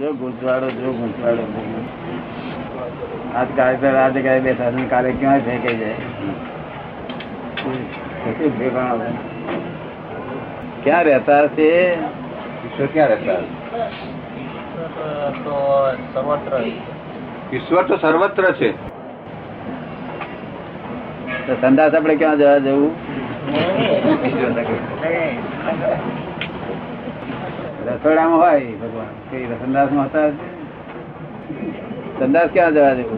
[0.00, 1.44] જો ગુજવાડો જો ગુજવાડો
[3.34, 5.96] આજ કાર્યક્રમ આ જગ્યાએ બેઠા છે કાલે ક્યાં ફેંકે જાય
[10.84, 11.68] ક્યાં રહેતા છે
[12.64, 13.40] ઈશ્વર ક્યાં રહેતા
[15.44, 15.56] તો
[16.14, 16.54] સર્વત્ર
[17.52, 18.70] ઈશ્વર તો સર્વત્ર છે.
[21.46, 22.92] તો સંદાસ આપણે ક્યાં જવા જવું?
[27.90, 29.12] રસોડામાં હોય ભગવાન.
[29.30, 30.28] કઈ સંદાસમાં હતા
[32.18, 33.10] સંદાસ ક્યાં જવા નહીં,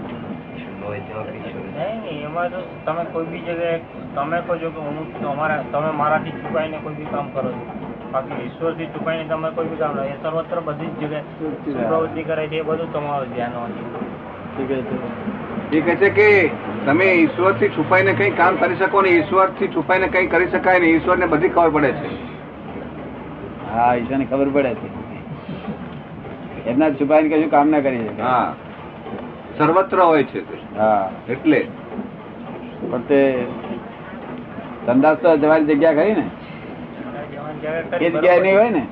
[2.27, 3.79] એમાં તો તમે કોઈ બી જગ્યાએ
[4.17, 7.65] તમે કહો છો કે હું તમારા તમે મારાથી છુપાઈને કોઈ બી કામ કરો છો.
[8.13, 12.59] બાકી ઈશ્વરથી છુપાઈને તમે કોઈ બી કામ એ સર્વત્ર બધી જ જગ્યાએ પ્રવૃત્તિ કરે છે
[12.63, 13.83] એ બધું તમારું ધ્યાન હોય છે.
[14.57, 14.71] ઠીક
[15.69, 16.29] છે એ કહે છે કે
[16.87, 21.17] તમે ઈશ્વરથી છુપાઈને કઈ કામ કરી શકો ને ઈશ્વરથી છુપાઈને કઈ કરી શકાય ને ઈશ્વર
[21.25, 22.11] ને બધી ખબર પડે છે.
[23.75, 24.89] હા ઈશ્વરને ખબર પડે છે.
[26.67, 28.23] એમના છુપાઈને કશું કામ ના કરી શકે.
[28.23, 28.55] હા.
[29.59, 30.41] સર્વત્ર હોય છે
[30.77, 31.09] હા.
[31.29, 31.61] એટલે.
[32.83, 33.21] પણ તે
[34.87, 36.27] સંદાસ તો જવાની જગ્યા ખરી ને?
[38.01, 38.83] એ જગ્યા કરી નહીં હોય ને?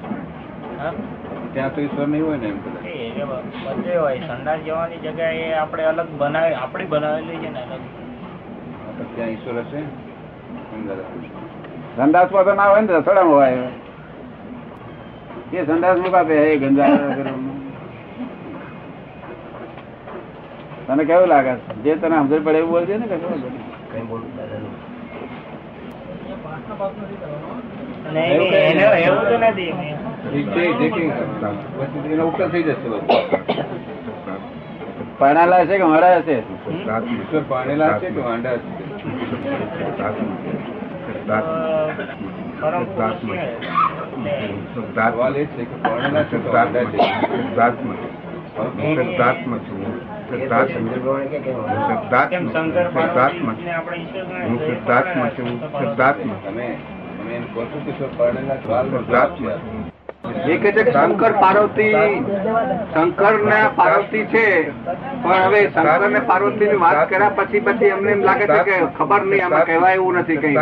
[1.53, 4.21] ત્યાં તો ઈશ્વર નહીં હોય ને એમ બધે હોય.
[4.27, 7.83] સંડાસ જવાની જગ્યા એ આપણે અલગ બનાવી આપણી બનાવેલી છે ને અલગ.
[9.15, 9.81] ત્યાં ઈશ્વર હશે?
[11.97, 13.71] સંદાસમાં તો ના હોય ને રસોડામાં હોય.
[15.53, 16.97] એ સંદાસમાં કાપે ગંજા
[20.87, 21.55] તને કેવું લાગે?
[21.85, 23.07] જે તને સમજણ પડે એવું બોલજે ને
[24.11, 24.25] બોલે?
[28.13, 29.75] કંઈ
[30.79, 31.11] પછી
[32.13, 33.03] એનો ઉકેલ થઈ જશે બધું.
[35.19, 38.65] પરણાલા છે કે મળ્યા છે ઈશ્વર પાણેલા છે કે વાંડા છે કે
[41.29, 42.05] પાણેલા છે
[42.61, 42.67] કે
[42.99, 43.27] વાંડા છે.
[44.21, 44.51] કેમ
[60.85, 62.23] શંકર પાર્વતી
[62.95, 64.71] શંકર ને પાર્વતી છે.
[65.23, 68.87] પણ હવે શંકર ને પાર્વતી ની વાત કર્યા પછી પછી એમને એમ લાગે છે કે
[68.99, 70.57] ખબર નહીં આમાં કહેવાય એવું નથી કઈ.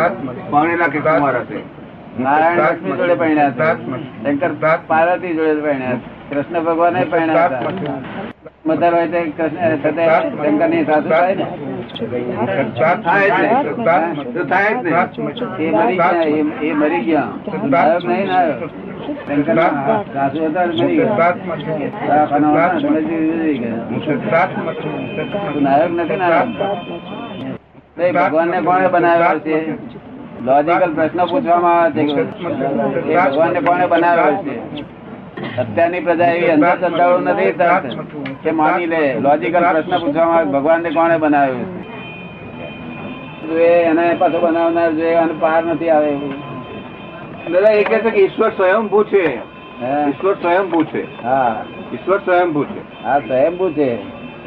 [0.49, 1.78] પાણેલા કે કુમાર હશે
[2.19, 3.55] નારાયણ લક્ષ્મી જોડે પરણ્યા છે.
[4.23, 5.91] શંકર પાર્વતી જોડે પરણ્યા
[6.29, 7.59] કૃષ્ણ ભગવાન પરણ્યા હતા.
[8.65, 9.75] મધર હોય તો કૃષ્ણ
[10.45, 11.45] શંકરની સાસુ થાય ને?
[15.59, 16.73] એ મરી ગયા એ- એ
[18.07, 18.27] નહીં
[20.13, 21.07] સાસુ હતા મરી ગયા.
[25.61, 26.47] નાયક નથી નાયક
[28.13, 29.98] ભગવાન ને કોને બનાવ્યો છે?
[30.45, 34.55] લોજિકલ પ્રશ્ન પૂછવામાં આવે છે ભગવાન ને કોણે બનાવ્યો છે?
[35.57, 37.51] અત્યારની પ્રજા એવી અંધશ્રદ્ધાળુ નથી
[38.43, 41.79] કે માની લે લોજિકલ પ્રશ્ન પૂછવામાં આવે ભગવાન ને કોને બનાવ્યો છે?
[43.83, 46.33] એને પાછો બનાવનાર જોઈએ અને પાર નથી આવે એવું.
[47.51, 49.25] દાદા એ કહે છે કે ઈશ્વર સ્વયંભૂ છે?
[50.09, 51.23] ઈશ્વર સ્વયંભૂ છે.
[51.23, 51.63] હા.
[51.93, 53.03] ઈશ્વર સ્વયંભૂ છે.
[53.03, 54.03] હા સ્વયંભૂ છે.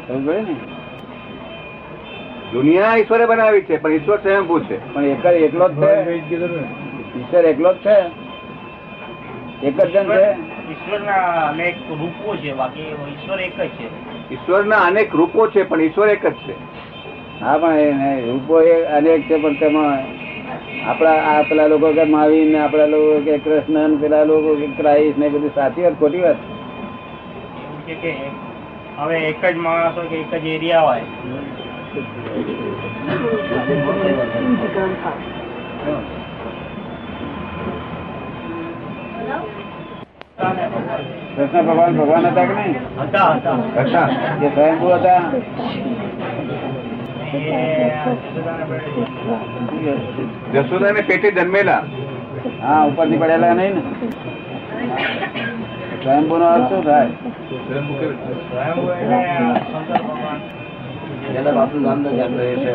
[0.07, 0.72] સમજ ને?
[2.53, 4.77] દુનિયા ઈશ્વરે બનાવી છે પણ ઈશ્વર સ્વયંભૂ છે.
[4.87, 5.91] પણ એક જ એકલો જ છે.
[7.15, 7.97] ઈશ્વર એકલો જ છે.
[9.61, 10.23] એક જ જણ છે.
[10.71, 13.87] ઈશ્વરના અનેક રૂપો છે બાકી ઈશ્વર એક જ છે.
[14.31, 16.53] ઈશ્વરના અનેક રૂપો છે પણ ઈશ્વર એક જ છે.
[17.39, 20.01] હા પણ રૂપો એ અનેક છે પણ તેમાં
[20.85, 25.17] આપણા આ પેલા લોકો કે મહાવીર ને આપણા લોકો કે કૃષ્ણ પેલા લોકો કે ક્રાઇસ્ટ
[25.17, 26.39] ને બધી સાચી વાત ખોટી વાત.
[28.97, 31.05] હવે એક જ માણસ હોય કે એક જ એરિયા હોય.
[31.93, 32.09] કૃષ્ણ
[41.67, 42.77] ભગવાન ભગવાન હતા કે નહીં?
[43.77, 44.09] હતા
[44.43, 45.21] એ સ્વયંભુ હતા.
[50.53, 51.83] એ જશોદા ને પેટે જન્મેલા.
[52.61, 53.81] હા ઉપરથી પડેલા નહીં ને.
[56.03, 57.09] સ્વયંભુ નો અર્થ શું થાય?
[61.23, 62.73] ભગવાન બાપનું નામ તો જાણતો છે.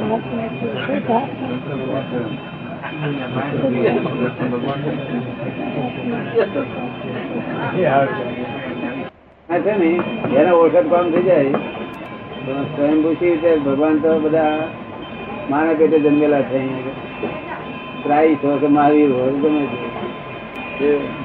[9.50, 10.00] આ છે ને.
[10.36, 11.44] એને ઓળખત કામ થઈ જાય.
[11.44, 14.68] તો સ્વયંભૂ શી ભગવાન તો બધા
[15.50, 16.58] માના પેટે જન્મેલા છે.
[18.02, 19.66] ક્રાઇસ્ટ હોય કે મહાવીર હોય ગમે
[20.80, 21.18] છે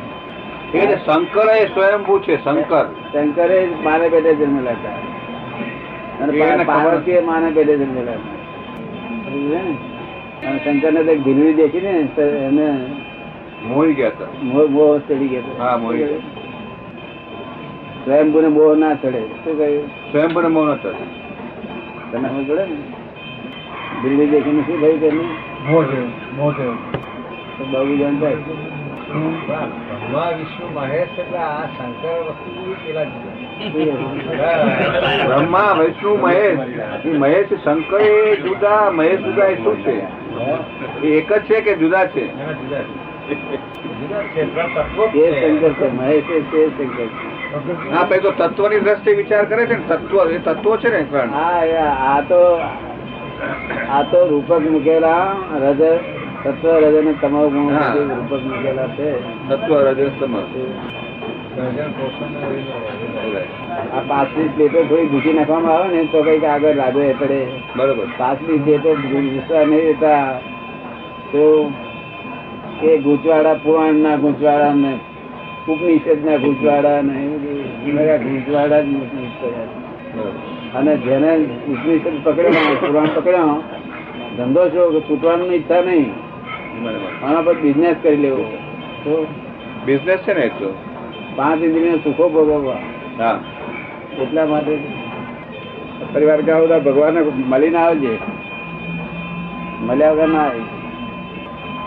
[0.78, 2.86] એ શંકર એ સ્વયંભૂ છે શંકર.
[3.14, 5.13] શંકરે માને પેટે જન્મેલા હતા.
[6.22, 9.78] અને પાર્વતી માને પેટે જન્મેલા ને?
[10.48, 12.08] અને શંકર ને તો ભીલવી દેખી ને
[12.46, 12.86] એને
[13.64, 14.28] મોહી ગયા હતા.
[14.44, 15.42] મોહ મોહ ચડી ગયો.
[15.60, 15.98] હા, મોહી.
[15.98, 16.22] ગયા.
[18.06, 19.22] સ્વયંભૂને મોહ ના ચડે.
[19.44, 19.90] શું કહ્યું?
[20.12, 20.92] સ્વયંભૂને મોહ ન ચડે.
[22.12, 22.76] તમે સમજ પડે ને?
[24.04, 25.26] બિલ્ડી દેખીને શું થયું તેનું
[27.58, 28.38] તો બાબુ જાણ થાય
[35.28, 36.60] બ્રહ્મા વિષ્ણુ મહેશ.
[37.06, 39.96] એ મહેશ શંકર એ જુદા મહેશ જુદા એ શું છે?
[41.04, 42.24] એ એક જ છે કે જુદા છે?
[47.92, 51.30] હા ભાઈ તો તત્વની દ્રષ્ટિ વિચાર કરે છે ને તત્વ એ તત્વો છે ને પણ.
[51.30, 51.62] હા
[52.08, 52.42] આ તો
[53.90, 55.92] આ તો રૂપક મૂકેલા હૃદય
[56.44, 57.56] તત્વ હૃદય ને તમામ
[58.10, 59.10] રૂપક મૂકેલા છે.
[59.50, 60.36] તત્વ હૃદય તમ
[63.94, 67.40] આ પાછલી પ્લેટો થોડી ઘૂસી નાખવામાં આવે ને તો કંઈક આગળ લાગે પડે
[67.76, 70.24] બરોબર પાછલી પ્લેટો ઘૂસવા નહીં દેતા
[71.32, 71.44] તો
[72.84, 74.94] એ ગૂંચવાડા પુરાણ ના ગૂંચવાડા ને
[75.68, 77.16] ઉપનિષદ ના ગૂંચવાડા ને
[77.86, 78.92] બધું ગૂંચવાડા જ.
[80.76, 81.32] અને જેને
[81.68, 83.54] ઉપનિષદ પકડ્યો પુરાણ પકડ્યો
[84.38, 86.10] ધંધો છો કે છૂટવાની ઈચ્છા નહીં.
[87.24, 88.44] આના પર બિઝનેસ કરી લેવો
[89.04, 89.14] તો
[89.86, 90.70] બિઝનેસ છે ને એ તો
[91.36, 92.78] પાંચ ઇન્દ્રિય સુખો ભોગવવા.
[94.22, 94.78] એટલા માટે
[96.14, 98.18] પરિવાર કે બધા ભગવાન મળીને આવજે.
[99.82, 100.62] મળ્યા વગર ના આવે.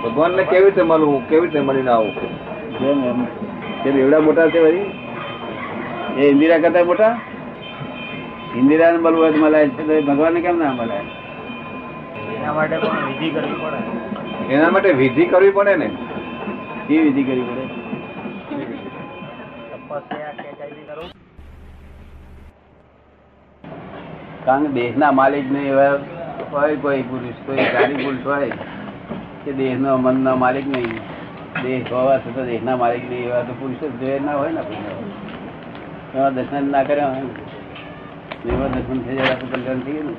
[0.05, 1.29] ભગવાનને કેવી રીતે મળવું?
[1.29, 2.15] કેવી રીતે મળીને આવું
[2.79, 3.25] જેમ એમ.
[3.85, 4.85] કેમ એવડા મોટા છે વળી
[6.23, 7.21] એ ઇન્દિરા કરતા મોટા?
[8.57, 11.01] ઇન્દિરા ને મળવું હોય મળે મળાય છે તો ભગવાન કેમ ના મળાય?
[12.37, 14.55] એના માટે વિધિ કરવી પડે.
[14.55, 15.91] એના માટે વિધિ કરવી પડે ને?
[16.91, 17.66] એ વિધિ કરવી પડે?
[24.45, 25.99] કારણ કે દેશના માલિક ને એવા
[26.53, 28.51] હોય કોઈ પુરુષ, કોઈ ગાડી પુરુષ હોય
[29.45, 31.01] કે દેહનો મનનો માલિક નહીં.
[31.63, 34.61] દેહ હોવા છતાં દેશના માલિક નહીં, એવા તો પુરુષ જોઈએ ના હોય ને
[36.15, 37.31] એમાં દર્શન ના કર્યા હોય ને.
[38.53, 40.17] એવા દર્શન થઈ જાય આપણું કલ્યાણ થઈ ગયું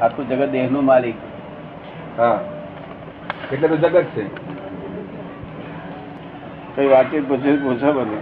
[0.00, 1.16] આખું જગત દેહનું માલિક.
[2.18, 2.40] હા.
[3.52, 4.55] એટલે તો જગત છે.
[6.84, 8.18] વાતચીત પૂછે પૂછો બધું.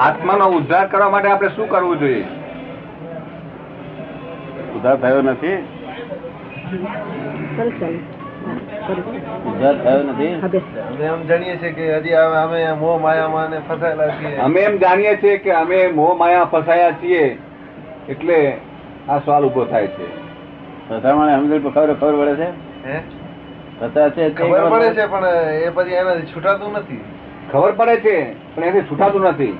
[0.00, 2.24] આત્માનો ઉદ્ધાર કરવા માટે આપણે શું કરવું જોઈએ?
[4.76, 5.56] ઉદ્ધાર થયો નથી.
[9.82, 10.34] થયો નથી.
[10.80, 14.36] અમે એમ જાણીએ છીએ કે હજી હવે અમે મોહ માયામાં ફસાયેલા છીએ.
[14.36, 17.38] અમે એમ જાણીએ છીએ કે અમે મોહ માયા ફસાયા છીએ
[18.08, 18.56] એટલે
[19.08, 20.22] આ સવાલ ઊભો થાય છે.
[20.88, 22.48] સમજણ ખબર ખબર પડે છે?
[22.88, 23.21] હે?
[23.82, 25.26] ખબર ખબર પડે છે પણ
[25.64, 27.02] એ પછી એનાથી છૂટાતું નથી.
[27.52, 28.16] ખબર પડે છે
[28.54, 29.54] પણ એથી છૂટાતું નથી.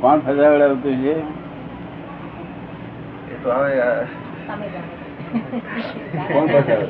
[0.00, 1.14] કોણ ફસાવડાવતું છે.
[3.32, 3.74] એ તો હવે
[6.32, 6.86] કોણ ફસાવે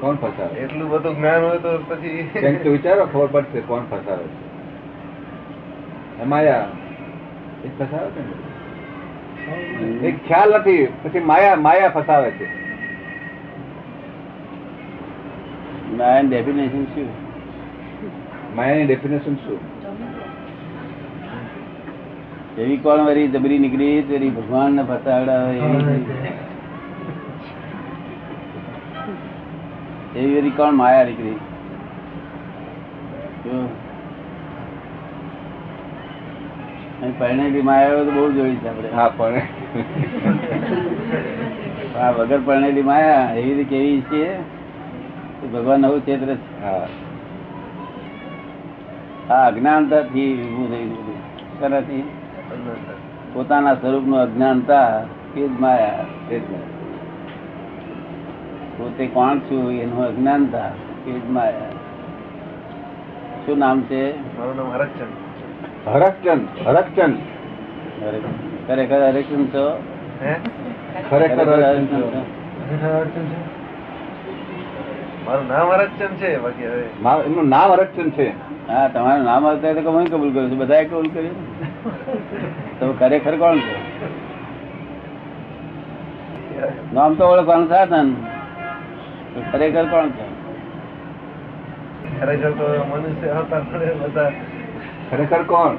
[0.00, 2.28] કોણ ફસાવે એટલું બધું જ્ઞાન હોય તો પછી
[2.70, 4.42] વિચારો ખબર પડશે કોણ ફસાવે છે.
[6.20, 6.24] એ
[7.64, 8.53] એ ફસાવે છે ને?
[10.02, 12.46] એક ખ્યાલ નથી પછી માયા માયા ફસાવે છે.
[15.96, 17.08] માયા ડેફિનેશન શું?
[18.56, 19.58] માયાની ડેફિનેશન શું?
[22.58, 25.58] એવી કોણ વરી જબરી નીકળી તેરી ભગવાન ને ફસાવડાવે?
[25.58, 25.94] એવી
[30.16, 31.36] એવી વરી કોણ માયા નીકળી?
[37.04, 38.88] અહીં પરણેલી માયાઓ તો બહુ જોઈ છે આપણે.
[38.88, 39.40] હા પણ.
[41.98, 44.38] આ વગર પરણેલી માયા એવી રીતે કેવી છે
[45.52, 46.62] ભગવાન નવું ચેત્ર છે.
[46.62, 46.86] હા.
[49.30, 50.30] આ અજ્ઞાનતાથી
[50.70, 51.20] થઈ ગયું
[51.60, 52.04] શેનાથી?
[53.32, 54.88] પોતાના સ્વરૂપનું અજ્ઞાનતા
[55.36, 56.42] એ જ માયા એ જ
[58.78, 60.70] પોતે કોણ છું એનું અજ્ઞાનતા
[61.06, 61.72] એ જ માયા
[63.46, 64.02] શું નામ છે?
[64.38, 65.23] મારું નામ હરકચંદ.
[65.86, 67.16] હરકચંદ હરકચંદ
[68.68, 69.64] ખરેખર હરકચંદ છો?
[71.08, 72.22] ખરેખર હરકચંદ છો?
[75.26, 76.84] મારું નામ હરકચંદ છે બાકી હવે.
[77.26, 78.28] એમનું નામ હરકચંદ છે.
[78.68, 80.58] હા તમારું નામ આવતા તો હું કબૂલ કરું છું?
[80.58, 81.36] બધાએ કબૂલ કર્યું
[82.78, 83.74] તમે ખરેખર કોણ છો?
[86.94, 88.08] નામ તો ઓળખવાનું સાધન
[89.52, 90.26] ખરેખર કોણ છે?
[92.18, 93.62] ખરેખર તો મનુષ્ય હતા
[94.02, 94.30] બધા
[95.14, 95.76] ખરેખર કોણ?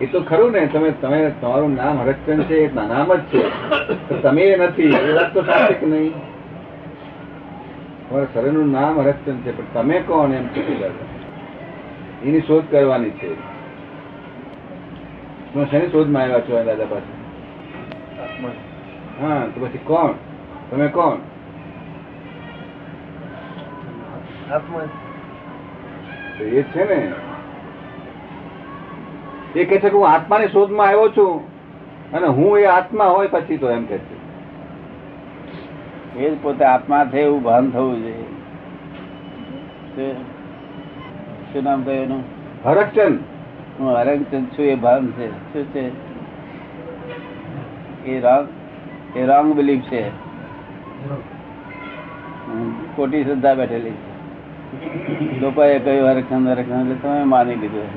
[0.00, 3.42] એ તો ખરું ને, તમે તમે, તમારું નામ હરકચંદ છે, એ નામ જ છે.
[4.22, 4.90] તમે એ નથી
[5.34, 6.12] તો સાચી કે નહીં?
[8.08, 10.78] તમારા શરીરનું નામ હરકચંદ છે, પણ તમે કોણ એમ પૂછી
[12.24, 13.30] એની શોધ કરવાની છે.
[15.52, 17.12] તમે શેની શોધમાં આવ્યા છો, દાદા પાસે?
[19.22, 20.12] હા, તો પછી કોણ?
[20.70, 21.16] તમે કોણ?
[24.52, 24.84] આત્મા
[26.38, 27.12] તો એ છે ને.
[29.60, 31.40] એ કે છે કે હું આત્માની શોધમાં આવ્યો છું
[32.12, 34.22] અને હું એ આત્મા હોય પછી તો એમ કે છે.
[36.18, 38.24] એ જ પોતે આત્મા છે એવું ભાન થવું જોઈએ
[39.96, 40.16] શું-
[41.52, 42.24] શું નામ કહ્યું એનું?
[42.64, 43.18] હરકચંદ.
[43.78, 45.30] હું હરકચંદ છું એ ભાન છે.
[45.30, 45.90] શું છે?
[48.06, 48.48] એ રોંગ
[49.16, 50.08] એ રોંગ બિલીફ છે.
[50.08, 54.11] કોટી ખોટી શ્રદ્ધા બેઠેલી છે.
[55.40, 57.90] લોકોએ કહ્યું હરકચંદ હરકચંદ એટલે તમે માની લીધું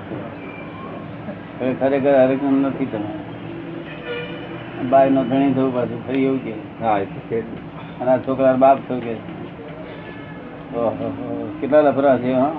[1.80, 3.12] ખરેખર હરકચંદ નથી તમે.
[4.90, 6.54] બાય નો ધણી થવું પાછું ફરી એવું કે.
[6.82, 7.00] હા.
[8.02, 9.16] અને છોકરા બાપ થયું કે.
[11.62, 12.52] કેટલા લફરા છે હા.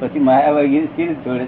[0.00, 1.46] પછી માયા વર્ગી સ્થિર છોડે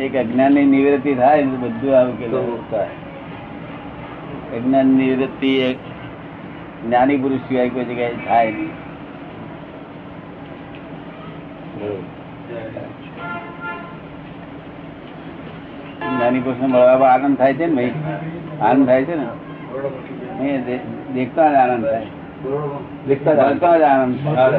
[0.00, 2.26] એક અજ્ઞાનની નિવૃત્તિ થાય ને બધું આવું કે
[4.56, 5.78] અજ્ઞાન નિવૃત્તિ એક
[6.86, 8.70] જ્ઞાની પુરુષ સિવાય કોઈ જગ્યાએ થાય નહીં.
[15.98, 17.92] જ્ઞાની પુરુષ મળવા આનંદ થાય છે ને ભાઈ?
[18.60, 19.26] આનંદ થાય છે ને?
[21.14, 22.06] દેખતા જ આનંદ થાય.
[23.08, 24.50] દેખતા આનંદ થાય.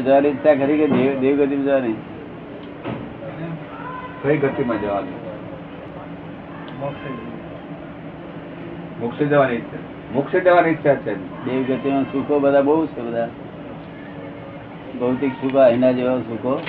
[0.00, 1.96] જવાની ઈચ્છા કરી કે દેવ દેવગતિ જવાની.
[4.26, 5.12] કઈ ગતિમાં જવાનું?
[9.00, 9.76] મોક્ષે જવાની ઈચ્છા.
[10.12, 11.14] મોક્ષે જવાની ઈચ્છા છે.
[11.44, 13.28] દેવગતિમાં સુખો બધા બહુ છે બધા.
[15.00, 16.60] ભૌતિક સુખો અહીંના જેવા સુખો.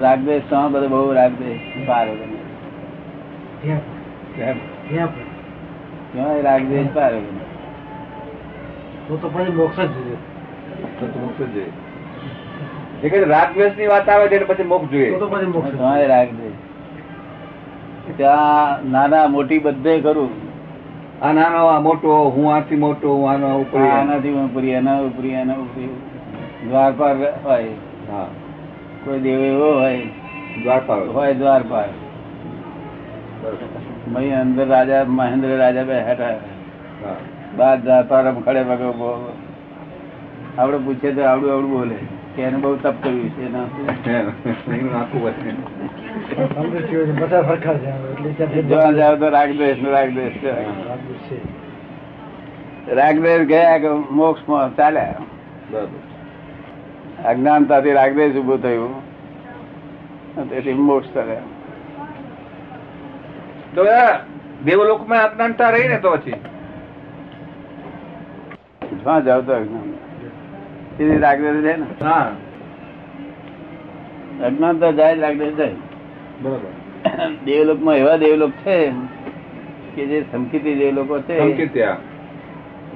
[0.00, 2.08] રાગદેશ તો બધે બહુ રાગદ્વેષ પાર?
[6.94, 7.44] પાર વગરનો.
[9.08, 10.16] તો પણ પછી મોક્ષ જ જોઈએ.
[11.20, 11.70] મોક્ષ જ જોઈએ.
[13.04, 15.10] એ રાગ દ્વેષની વાત આવે એટલે પછી મોક્ષ જોઈએ.
[15.10, 16.52] પછી રાગદ્વેષ
[18.16, 20.30] ત્યાં નાના મોટી બધે કરું
[21.22, 23.88] આ નાનો આ મોટો હું આથી મોટો હું આનો ઉપરી.
[23.88, 25.88] આનાથી ઉપરી એના ઉપરી એના ઉપરી.
[26.68, 27.64] દ્વારપાર હોય.
[28.10, 28.26] હા.
[29.04, 30.02] કોઈ દેવ એવો હોય.
[30.62, 31.34] દ્વારપાર હોય.
[31.34, 31.88] દ્વારપાર.
[34.08, 36.38] મહી અંદર રાજા મહેન્દ્ર રાજા બે હેઠા
[37.56, 39.32] બાદ દ્વારપાર ખડે પગે ઊભો.
[40.58, 42.13] આપણે પૂછીએ તો આવડું આવડું બોલે.
[42.42, 43.44] એને બહુ તપ કર્યું છે
[52.92, 55.14] રાગદ્વેષ ગયા કે મોક્ષમાં ચાલ્યા?
[55.70, 58.92] બરાબર અજ્ઞાનતાથી રાગદેશ ઉભું થયું.
[60.50, 61.42] તેથી મોક્ષ ચાલ્યા
[63.74, 63.84] તો
[64.64, 66.30] દેવલોકમાં અજ્ઞાનતા રહી ને તો પછી?
[68.92, 69.94] જ્યાં જાવ તો અજ્ઞાન
[70.96, 71.86] સીધી રાગદ્વેષ છે ને?
[74.46, 75.76] અજ્ઞાન તો જાય રાગદ્વેષ જાય
[77.46, 78.76] દેવલોકમાં એવા દેવલોક છે
[79.94, 81.36] કે જે સંકિતી દેવલોકો છે.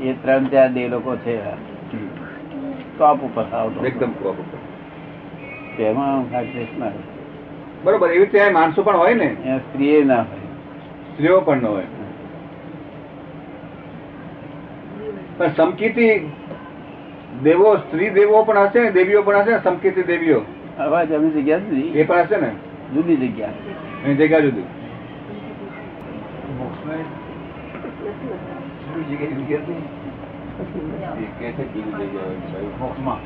[0.02, 1.34] એ ત્રણ ચાર દેવલોકો છે.
[2.96, 4.44] ટોપ ઉપર આવતો એકદમ બરાબર
[5.76, 6.92] તેમાં રાગદ્વેષ ના
[7.84, 9.28] બરોબર એવી રીતે માણસો પણ હોય ને?
[9.34, 10.48] સ્ત્રી સ્ત્રીએ ના હોય.
[11.12, 11.88] સ્ત્રીઓ પણ ન હોય.
[15.38, 16.14] પણ સમકીતી
[17.42, 20.40] દેવો સ્ત્રી દેવો પણ હશે ને દેવીઓ પણ હશે ને સમકીતી દેવીઓ
[20.78, 22.50] હવે જમી જગ્યા જુદી એ પણ હશે ને
[22.94, 23.54] જુદી જગ્યા
[24.04, 24.66] એની જગ્યા જુદી
[32.78, 33.18] મોક્ષમાં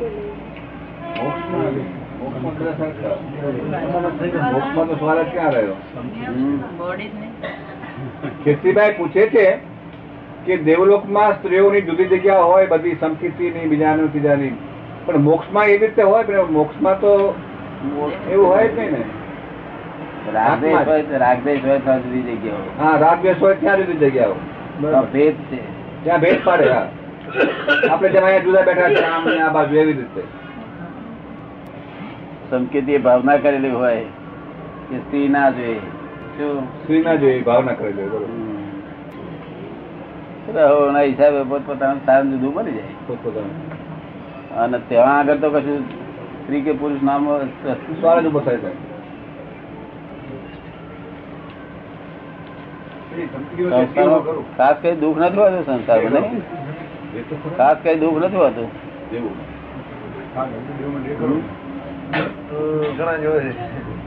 [4.89, 5.77] તો સવાલ જ ક્યાં રહ્યો
[8.45, 9.45] કીર્તિભાઈ પૂછે છે
[10.47, 14.53] કે દેવલોકમાં સ્ત્રીઓની જુદી જગ્યા હોય બધી સમકીર્તિની બીજાની ત્રીજાની.
[15.07, 17.13] પણ મોક્ષમાં એવી રીતે હોય પણ મોક્ષમાં તો
[18.31, 19.03] એવું હોય જ નહીં ને.
[20.35, 24.37] રાગદેશ હોય રાગદેશ હોય તો જુદી જગ્યા હા રાગ હોય ત્યાં જુદી જગ્યાઓ
[24.83, 25.59] તો ભેદ છે.
[26.05, 26.87] ત્યાં ભેદ પાડે હા.
[27.91, 30.23] આપણે જેમ અહીંયા જુદા બેઠા છે આમ આ બાજુ એવી રીતે.
[32.51, 34.05] સંકેતી ભાવના કરેલી હોય
[34.89, 35.81] કે સ્ત્રી ના જોઈએ
[36.37, 36.57] શું?
[36.81, 38.29] સ્ત્રી ના જોઈએ ભાવના કરેલી હોય,
[40.47, 42.95] બરોબર હિસાબે પોતપોતાનું સ્થાન જુદું મળી જાય.
[43.07, 43.57] પોતપોતાનું.
[44.57, 45.85] અને ત્યાં આગળ તો કશું
[46.43, 47.29] સ્ત્રી કે પુરુષ નામ
[48.01, 48.73] સવાલ ઊભો થાય છે.
[54.57, 56.43] ખાસ કઈ દુઃખ નથી હોતું સંસારમાં નહીં?
[57.57, 58.69] ખાસ કઈ દુઃખ નથી હોતું?
[62.97, 63.25] ઘણા જ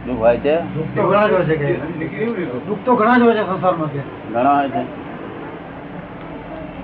[0.06, 0.56] દુઃખ હોય છે?
[0.96, 1.68] તો ઘણા જ હોય છે કે.
[2.68, 4.02] દુઃખ તો ઘણા હોય છે સંસારમાં કે
[4.34, 4.84] ઘણા હોય છે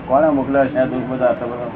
[0.08, 0.86] કોને મોકલ્યા છે?
[0.86, 1.72] દુઃખ બધા આટલા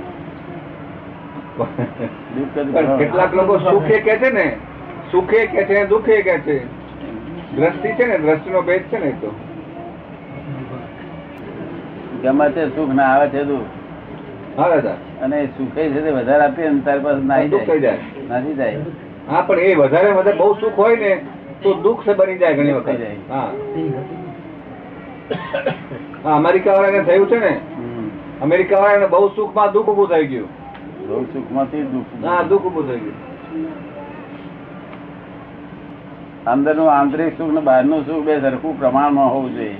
[2.98, 4.58] કેટલાક લોકો સુખે કે છે ને
[5.12, 6.67] સુખે કે છે દુઃખે કે છે.
[7.55, 9.34] દ્રષ્ટિ છે ને દ્રષ્ટિનો ભેદ છે ને તો.
[12.24, 14.86] ગમે તે સુખ ના આવે છે દુઃખ
[15.22, 17.98] અને સુખે છે તે વધારે આપીએ ને તારી પાસે નાહી જાય.
[18.29, 18.79] નાસી જાય.
[19.29, 21.22] હા પણ એ વધારે વધારે બહુ સુખ હોય ને
[21.63, 22.91] તો દુઃખ બની જાય ઘણી વખત.
[22.91, 23.15] જાય.
[23.29, 23.50] હા.
[26.36, 27.60] અમેરિકા વાળાને થયું છે ને.
[28.42, 30.50] અમેરિકા વાળાને બહુ સુખમાં દુઃખ ઉભું થઈ ગયું.
[31.08, 33.18] બહુ સુખમાંથી દુઃખ હા દુઃખ ઉભું થઈ ગયું.
[36.48, 39.77] અંદરનું આંતરિક સુખ ને બહારનું સુખ બે સરખું પ્રમાણમાં હોવું જોઈએ.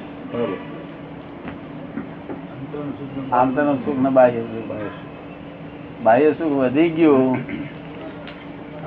[2.74, 4.66] આંતર આંતરનું સુખ ને બાહ્ય સુખ
[6.04, 6.54] બાહ્ય સુખ.
[6.54, 7.38] વધી ગયું.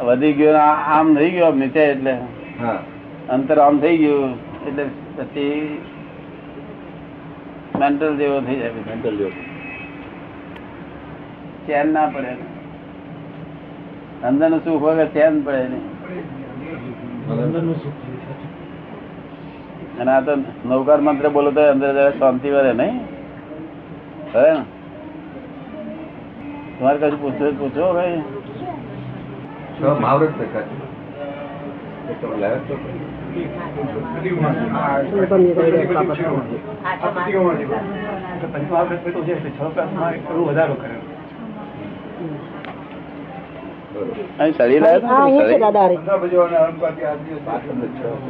[0.07, 2.15] વધી ગયું આમ થઈ ગયું નીચે એટલે.
[2.61, 2.79] હા.
[3.29, 4.35] અંતર આમ થઈ ગયું
[4.67, 4.85] એટલે
[5.17, 5.79] પછી
[7.79, 9.33] મેન્ટલ જેવો થઈ જાય મેન્ટલ જોબ
[11.69, 12.33] ચેન ના પડે
[14.23, 15.87] અંદરનું સુખ વગર ચેન પડે નહીં
[19.99, 20.33] અને આ તો
[20.67, 22.97] નવકાર મંત્ર બોલો તો અંદર શાંતિ વધે નહીં
[24.31, 24.53] હવે
[26.75, 28.21] તમારે કશું પૂછવું હોય પૂછો ભાઈ
[29.75, 30.35] છ મહાવ્રત
[40.45, 41.18] વધારો એ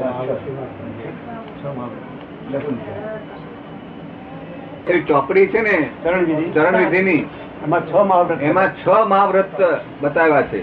[0.00, 0.36] લાવ્યા.
[4.88, 5.88] એ ચોપડી છે ને
[6.54, 7.18] ચરણ વિધિ ની
[7.64, 8.42] એમાં છ મહાવ્રત.
[8.42, 9.62] એમાં છ મહાવ્રત
[10.00, 10.60] બતાવ્યા છે.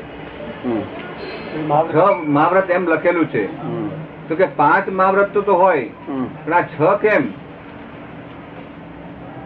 [1.94, 1.96] છ
[2.28, 3.46] મહાવ્રત એમ લખેલું છે.
[4.30, 5.90] તો કે પાંચ મહાવ્રત તો તો હોય.
[6.46, 7.32] પણ આ છ કેમ?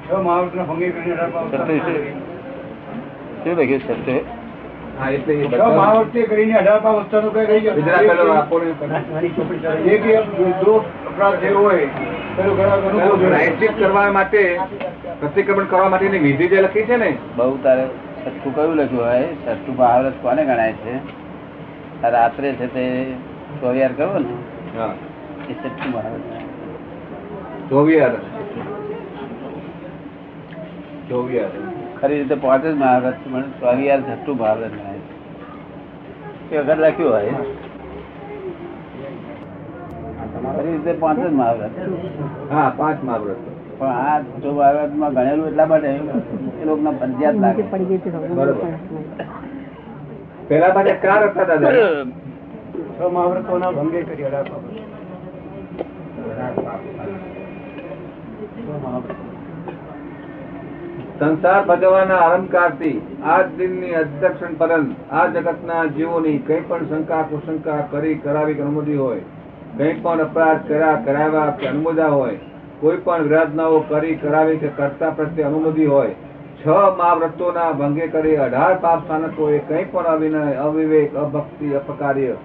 [0.06, 1.16] છ મહાવ્રત ના ભંગી કરીને
[1.58, 2.30] સત્ય છે.
[3.44, 4.40] શું લખ્યું
[13.46, 14.60] સત્ય કરવા માટે
[15.20, 17.18] પ્રતિક્રમણ કરવા માટેની વિધિ જે લખી છે ને?
[17.36, 17.86] બહુ તારે
[18.26, 19.24] છઠ્ઠું કયું લખ્યું હોય?
[19.24, 20.96] છઠ્ઠું મહાવ્રત કોને ગણાય છે?
[22.10, 23.04] રાત્રે છે તે
[23.62, 24.78] ચોવિયાર કરો ને?
[24.78, 24.94] હા.
[25.50, 26.22] એ છઠ્ઠું મહાવ્રત.
[27.70, 28.12] ચોવિયાર.
[31.10, 31.69] ચોવિયાર.
[32.02, 35.14] ખરી રીતે પાંચ જ મહાવ્રત પણ ચોવિયાર છઠ્ઠું મહાવ્રત ગણાય છે.
[36.52, 37.34] એ વખત લખ્યું હોય.
[40.56, 41.74] ખરી રીતે પાંચ જ મહાવ્રત
[42.52, 43.42] હા પાંચ મહાવ્રત
[43.80, 45.90] પણ આ છઠ્ઠું મહાવ્રતમાં ગણેલું એટલા માટે
[46.62, 47.64] એ લોકોને ફરજિયાત લાગે.
[50.50, 51.74] પેલા માટે કાર હતા દાદા?
[52.96, 54.64] છ મહાવ્રતોના ભંગે કરી અઢાર પાપ
[61.20, 62.98] સંસાર ભજવવાના આરંભકારથી
[63.32, 68.96] આજ દિનની અધ્યક્ષણ પર્યંત આ જગતના જીવોની કંઈ પણ શંકા કુશંકા કરી કરાવી કે અનુમોદી
[68.96, 69.26] હોય,
[69.74, 72.38] કંઈ પણ અપરાધ કર્યા કરાવ્યા કે અનુમોદા હોય,
[72.82, 76.16] કોઈ પણ વિરાધનાઓ કરી કરાવી કે કરતા પ્રત્યે અનુમોદી હોય,
[76.62, 76.66] છ
[76.98, 82.38] મહાવ્રતોના ભંગે કરી અઢાર પાપ સ્થાનકોએ કંઈ પણ અવિનય અવિવેક, અભક્તિ, અપકાર્ય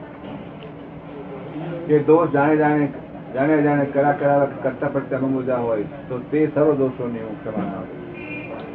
[1.88, 2.88] કે દોષ જાણે જાણે
[3.34, 7.84] જાણે જાણે કરા કરાવ્યા કરતા પ્રત્યે અનુમોદા હોય, તો તે સર્વ દોષોની હું ક્ષમા.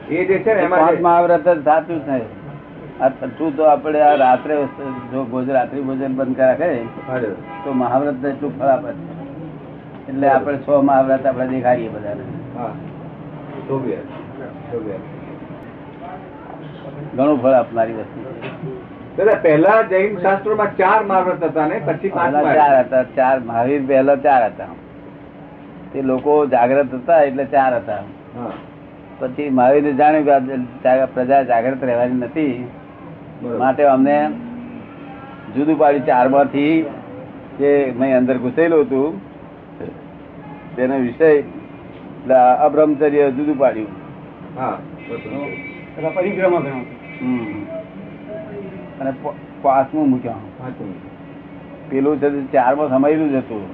[0.10, 2.20] એ જે છે ને એમાં મહાવ્રત જ સાચું છે.
[3.00, 4.66] આ છઠ્ઠું તો આપણે આ રાત્રે
[5.12, 6.76] જો ભોજ રાત્રિ ભોજન બંધ રાખે.
[7.64, 8.92] તો મહાવ્રત એટલું ફળ આપે?
[10.10, 12.24] એટલે આપણે છ મહાવ્રત આપણે દેખાડીએ બધાને.
[17.16, 18.20] ઘણું ફળ આપનારી વસ્તુ.
[19.18, 23.04] દાદા પહેલા જૈન શાસ્ત્રોમાં ચાર મહાવ્રત હતા ને પછી ચાર હતા.
[23.04, 24.66] ચાર મહાવીર પહેલા ચાર હતા.
[25.94, 27.96] તે લોકો જાગ્રત હતા એટલે ચાર હતા.
[28.38, 28.52] હા.
[29.20, 32.68] પછી મહાવીરે જાણ્યું કે પ્રજા જાગૃત રહેવાની નથી.
[33.44, 34.32] માટે અમને
[35.56, 36.82] જુદું પાડ્યું ચારમાંથી
[37.60, 39.22] જે મેં અંદર ઘૂસેલું હતું.
[40.76, 43.88] તેનો વિષય એટલે અબ્રહ્મચર્ય જુદું પાડ્યું.
[46.16, 47.64] પરિક્રમા હમ.
[49.02, 49.14] અને
[49.62, 50.34] પાંચમું મૂક્યા.
[51.90, 53.68] પેલું છે ચારમાં સમાયેલું જ હતું.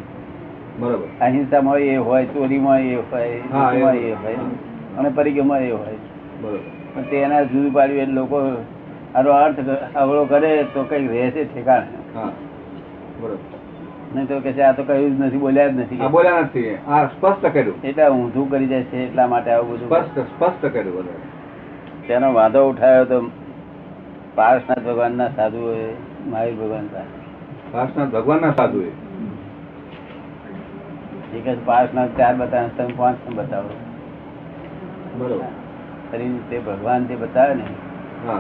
[0.80, 1.08] બરોબર.
[1.22, 3.28] અહિંસામાં એ હોય ચોરીમાં એ હોય
[3.98, 4.36] એ હોય.
[4.96, 6.00] એ અને પરિક્રમા એ હોય.
[6.42, 6.60] બરોબર.
[6.96, 8.38] પણ તેના જુદું પાડ્યું એટલે લોકો
[9.16, 9.60] આનો અર્થ
[9.96, 11.86] અવળો કરે તો કઈ રહેશે ઠેકાણ.
[14.16, 16.02] નહીં તો કે છે આ તો કયું જ નથી બોલ્યા જ નથી.
[16.18, 17.78] બોલ્યા નથી આ સ્પષ્ટ કર્યું.
[17.84, 19.88] એટલે ઊંધું કરી જાય છે એટલા માટે આવું બધું.
[19.88, 21.08] સ્પષ્ટ સ્પષ્ટ કર્યું
[22.08, 23.18] તેનો વાંધો ઉઠાવ્યો તો
[24.36, 25.86] પારસનાથ ભગવાનના સાધુઓએ
[26.32, 26.88] મહાવીર ભગવાન
[27.72, 28.92] પારસનાથ ભગવાનના સાધુ એ
[31.52, 33.72] એ પારસનાથ ચાર બતાવે તમે પાંચ બતાવો.
[36.50, 37.64] તે ભગવાન જે બતાવે ને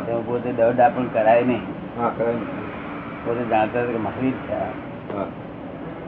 [0.05, 1.61] તેમાં પોતે દળ આપણ કરાય નહીં.
[3.25, 4.67] પોતે જાણતા કે મારી થયા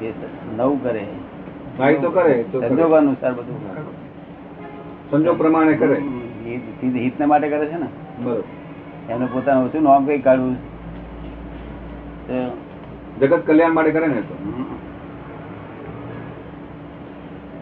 [0.07, 0.13] એ
[0.57, 1.07] નવું કરે.
[2.01, 2.61] તો કરે તો.
[2.61, 3.75] સંજોગ અનુસાર બધું.
[5.11, 5.93] સંજોગ પ્રમાણે કરે.
[5.93, 8.23] હિત- હિત- માટે કરે છે ને.
[8.23, 8.43] બરોબર.
[9.09, 10.55] એમને પોતાનું શું નામ કઈ કાઢવું
[12.27, 12.57] તો,
[13.19, 14.63] જગત કલ્યાણ માટે કરે ને તો.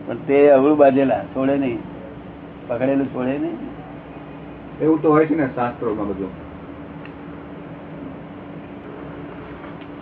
[0.07, 1.94] પણ તે અવળું બાજેલા છોડે નહીં.
[2.67, 3.57] પકડેલું છોડે નહીં
[4.81, 6.27] એવું તો હોય છે ને શાસ્ત્રોમાં બધું.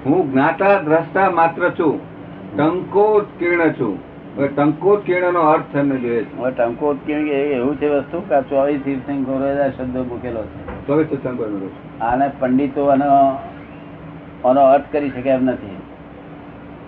[0.06, 2.00] હું જ્ઞાતા દ્રષ્ટા માત્ર છું.
[2.58, 4.00] ટંકોત્કીર્ણ છું.
[4.38, 4.50] હવે
[5.32, 6.38] નો અર્થ એમને જોઈએ છે.
[6.38, 8.20] હવે ટંકો ઉત્કીર્ણ કે એવું છે વસ્તુ?
[8.20, 10.88] કે ચોવીસ તીર્થંકરો શબ્દો મૂકેલો છે.
[10.88, 11.72] ચોવીસ સત્સંગ
[12.02, 15.78] આને પંડિતો આનો અર્થ કરી શકે એમ નથી.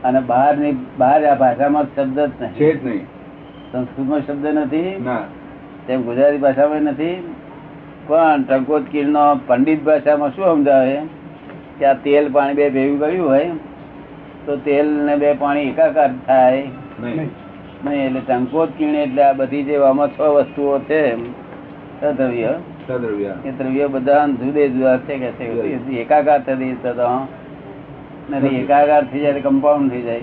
[0.04, 3.06] અને બહારની બહાર આ ભાષામાં શબ્દ જ છે જ નહીં.
[3.72, 5.02] સંસ્કૃતમાં શબ્દ નથી.
[5.04, 5.18] ના.
[5.88, 7.14] તેમ ગુજરાતી ભાષામાં નથી.
[8.08, 10.98] પણ ટંકોત્કીર્ણ પંડિત ભાષામાં શું સમજાવે?
[11.80, 13.50] કે આ તેલ પાણી બે ભેગું કર્યું હોય
[14.46, 16.64] તો તેલ ને બે પાણી એકાકાર થાય.
[17.00, 17.30] નહીં.
[17.86, 21.02] એટલે એટલે ટંકોત્કીર્ણ એટલે આ બધી જે આમાં છ વસ્તુઓ છે
[22.02, 22.54] સદ્રવ્ય.
[23.46, 25.30] એ દ્રવ્ય બધા જુદે જુદા છે કે
[26.02, 26.76] એકાકાર થતી
[28.30, 28.56] નથી.
[28.56, 30.22] એકાકાર થઈ જાય કમ્પાઉન્ડ થઈ જાય.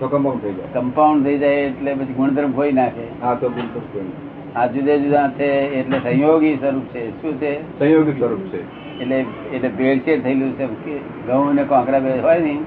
[0.00, 0.68] તો કમ્પાઉન્ડ થઈ જાય.
[0.74, 3.06] કમ્પાઉન્ડ થઈ જાય એટલે પછી ગુણધર્મ ખોઈ નાખે.
[3.22, 4.31] હા તો ગુણધર્મ નહીં.
[4.56, 7.22] આ જુદા જુદા છે એટલે સંયોગી સ્વરૂપ છે.
[7.22, 7.78] શું છે?
[7.78, 8.82] સંયોગી સ્વરૂપ છે.
[9.00, 12.58] એટલે એટલે ભેળસેળ થયેલું છે ઘઉં ને કોંકરા બે હોય ને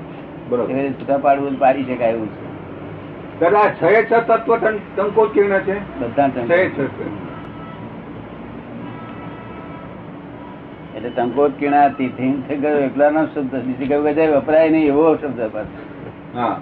[0.50, 0.90] બરોબર.
[0.90, 2.46] છૂટા પાડવું પાડી શકાય એવું છે.
[3.40, 6.00] દાદા છ છ તત્વ ટં- ટંકોત છે?
[6.00, 6.30] બધા.
[10.96, 12.08] એટલે ટંકોત કિણા થઈ
[12.62, 13.56] ગયો એકલા નો શબ્દ.
[13.56, 16.00] બીજી કઈ બધા વપરાય નહીં એવો શબ્દ પાછો.
[16.38, 16.62] હા.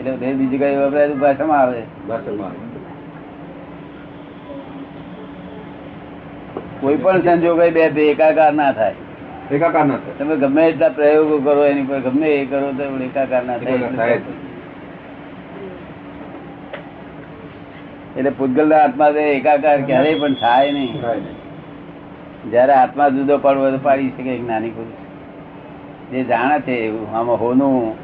[0.00, 1.82] એટલે બીજી કઈ વપરાય ભાષામાં આવે.
[2.08, 2.67] ભાષામાં
[6.80, 8.94] કોઈ પણ સંજોગો બે બે એકાકાર ના થાય.
[9.52, 10.14] એકાકાર ના થાય.
[10.18, 14.20] તમે ગમે એટલા પ્રયોગો કરો એની પર ગમે એ કરો તો એકાકાર ના થાય.
[18.16, 20.94] એટલે પૂતગલ આત્મા એકાકાર ક્યારેય પણ થાય નહીં.
[22.52, 24.96] જયારે આત્મા જુદો પડવો હોય તો પાડી શકે નાની પુરુષ.
[26.12, 27.94] જે જાણે છે એવું આમાં હોનું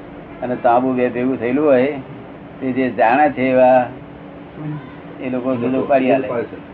[0.42, 1.92] અને તાંબુ બે ભેગું થયેલું હોય
[2.60, 3.86] તે જે જાણે છે એવા
[5.22, 6.73] એ લોકો જુદો પાડી છે.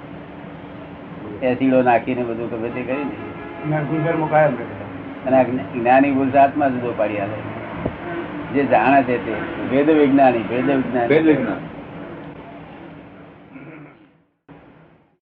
[1.43, 4.53] એસીડો નાખીને બધું ગમે તે રહે
[5.27, 7.39] અને જ્ઞાની પુરુષ આત્મા જુદો પાડી આલે.
[8.55, 9.33] જે જાણે છે તે.
[9.77, 11.70] વેદ વિજ્ઞાની વેદ ભેદ વેદ વિજ્ઞાન